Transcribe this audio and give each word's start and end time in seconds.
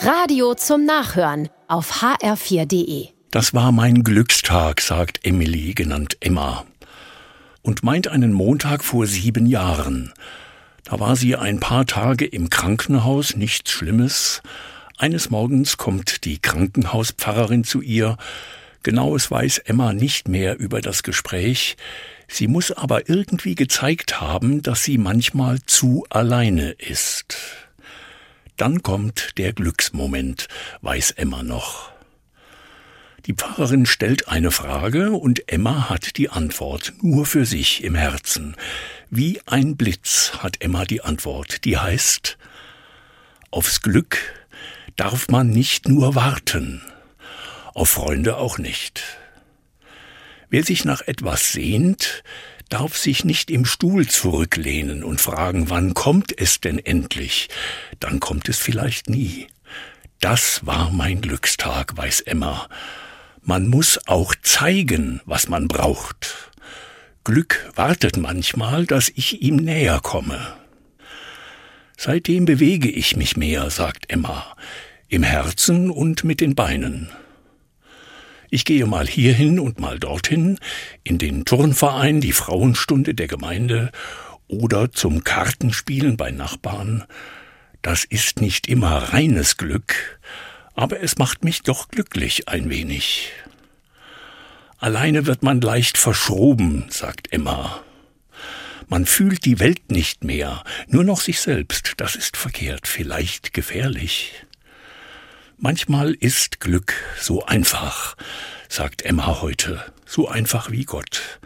Radio 0.00 0.54
zum 0.54 0.84
Nachhören 0.84 1.48
auf 1.66 2.02
hr4.de. 2.02 3.08
Das 3.32 3.52
war 3.52 3.72
mein 3.72 4.04
Glückstag, 4.04 4.80
sagt 4.80 5.26
Emily, 5.26 5.74
genannt 5.74 6.16
Emma. 6.20 6.64
Und 7.62 7.82
meint 7.82 8.06
einen 8.06 8.32
Montag 8.32 8.84
vor 8.84 9.08
sieben 9.08 9.44
Jahren. 9.46 10.12
Da 10.84 11.00
war 11.00 11.16
sie 11.16 11.34
ein 11.34 11.58
paar 11.58 11.84
Tage 11.84 12.26
im 12.26 12.48
Krankenhaus, 12.48 13.34
nichts 13.34 13.72
Schlimmes. 13.72 14.40
Eines 14.98 15.30
Morgens 15.30 15.78
kommt 15.78 16.24
die 16.24 16.38
Krankenhauspfarrerin 16.38 17.64
zu 17.64 17.80
ihr. 17.80 18.18
Genaues 18.84 19.32
weiß 19.32 19.58
Emma 19.58 19.92
nicht 19.92 20.28
mehr 20.28 20.60
über 20.60 20.80
das 20.80 21.02
Gespräch. 21.02 21.76
Sie 22.28 22.46
muss 22.46 22.70
aber 22.70 23.08
irgendwie 23.08 23.56
gezeigt 23.56 24.20
haben, 24.20 24.62
dass 24.62 24.84
sie 24.84 24.96
manchmal 24.96 25.58
zu 25.66 26.06
alleine 26.08 26.70
ist. 26.70 27.67
Dann 28.58 28.82
kommt 28.82 29.38
der 29.38 29.52
Glücksmoment, 29.52 30.48
weiß 30.82 31.12
Emma 31.12 31.44
noch. 31.44 31.92
Die 33.24 33.34
Pfarrerin 33.34 33.86
stellt 33.86 34.26
eine 34.26 34.50
Frage 34.50 35.12
und 35.12 35.48
Emma 35.48 35.88
hat 35.88 36.16
die 36.16 36.28
Antwort 36.28 36.92
nur 37.00 37.24
für 37.24 37.46
sich 37.46 37.84
im 37.84 37.94
Herzen. 37.94 38.56
Wie 39.10 39.40
ein 39.46 39.76
Blitz 39.76 40.32
hat 40.38 40.60
Emma 40.60 40.84
die 40.84 41.02
Antwort, 41.02 41.64
die 41.64 41.78
heißt, 41.78 42.36
aufs 43.52 43.80
Glück 43.80 44.18
darf 44.96 45.28
man 45.28 45.50
nicht 45.50 45.88
nur 45.88 46.16
warten, 46.16 46.82
auf 47.74 47.90
Freunde 47.90 48.38
auch 48.38 48.58
nicht. 48.58 49.04
Wer 50.50 50.64
sich 50.64 50.84
nach 50.84 51.02
etwas 51.02 51.52
sehnt, 51.52 52.24
darf 52.68 52.96
sich 52.96 53.24
nicht 53.24 53.50
im 53.50 53.64
Stuhl 53.64 54.06
zurücklehnen 54.06 55.04
und 55.04 55.20
fragen, 55.20 55.70
wann 55.70 55.94
kommt 55.94 56.38
es 56.38 56.60
denn 56.60 56.78
endlich? 56.78 57.48
Dann 58.00 58.20
kommt 58.20 58.48
es 58.48 58.58
vielleicht 58.58 59.08
nie. 59.08 59.46
Das 60.20 60.66
war 60.66 60.90
mein 60.90 61.20
Glückstag, 61.20 61.96
weiß 61.96 62.22
Emma. 62.22 62.68
Man 63.42 63.68
muss 63.68 64.00
auch 64.06 64.34
zeigen, 64.42 65.20
was 65.24 65.48
man 65.48 65.68
braucht. 65.68 66.50
Glück 67.24 67.70
wartet 67.74 68.16
manchmal, 68.16 68.86
dass 68.86 69.08
ich 69.08 69.42
ihm 69.42 69.56
näher 69.56 70.00
komme. 70.02 70.54
Seitdem 71.96 72.44
bewege 72.44 72.90
ich 72.90 73.16
mich 73.16 73.36
mehr, 73.36 73.70
sagt 73.70 74.10
Emma, 74.10 74.56
im 75.08 75.22
Herzen 75.22 75.90
und 75.90 76.24
mit 76.24 76.40
den 76.40 76.54
Beinen. 76.54 77.10
Ich 78.50 78.64
gehe 78.64 78.86
mal 78.86 79.06
hierhin 79.06 79.60
und 79.60 79.78
mal 79.78 79.98
dorthin, 79.98 80.58
in 81.04 81.18
den 81.18 81.44
Turnverein, 81.44 82.20
die 82.20 82.32
Frauenstunde 82.32 83.14
der 83.14 83.28
Gemeinde 83.28 83.92
oder 84.46 84.90
zum 84.90 85.22
Kartenspielen 85.22 86.16
bei 86.16 86.30
Nachbarn. 86.30 87.04
Das 87.82 88.04
ist 88.04 88.40
nicht 88.40 88.66
immer 88.66 89.12
reines 89.12 89.58
Glück, 89.58 90.18
aber 90.74 91.02
es 91.02 91.18
macht 91.18 91.44
mich 91.44 91.62
doch 91.62 91.88
glücklich 91.88 92.48
ein 92.48 92.70
wenig. 92.70 93.32
Alleine 94.78 95.26
wird 95.26 95.42
man 95.42 95.60
leicht 95.60 95.98
verschroben, 95.98 96.86
sagt 96.88 97.32
Emma. 97.32 97.82
Man 98.86 99.04
fühlt 99.04 99.44
die 99.44 99.58
Welt 99.58 99.90
nicht 99.90 100.24
mehr, 100.24 100.64
nur 100.86 101.04
noch 101.04 101.20
sich 101.20 101.40
selbst, 101.40 101.94
das 101.98 102.16
ist 102.16 102.38
verkehrt, 102.38 102.88
vielleicht 102.88 103.52
gefährlich. 103.52 104.32
Manchmal 105.60 106.14
ist 106.14 106.60
Glück 106.60 106.94
so 107.20 107.44
einfach, 107.44 108.16
sagt 108.68 109.02
Emma 109.02 109.40
heute, 109.40 109.82
so 110.06 110.28
einfach 110.28 110.70
wie 110.70 110.84
Gott. 110.84 111.40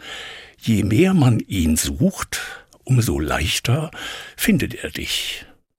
Je 0.59 0.83
mehr 0.83 1.15
man 1.15 1.39
ihn 1.39 1.77
sucht, 1.77 2.39
umso 2.83 3.19
leichter 3.19 3.89
findet 4.37 4.75
er 4.75 4.91
dich. 4.91 5.47